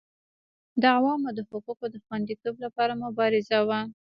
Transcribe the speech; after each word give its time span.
د 0.81 0.83
عوامو 0.97 1.29
د 1.37 1.39
حقوقو 1.49 1.85
د 1.91 1.95
خوندیتوب 2.05 2.55
لپاره 2.65 2.93
مبارزه 3.03 3.59
وه. 3.67 3.79